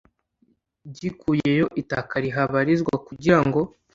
gikuyeyo 0.97 1.65
itaka 1.81 2.15
rihabarizwa 2.23 2.93
kugira 3.07 3.39
ngo 3.45 3.61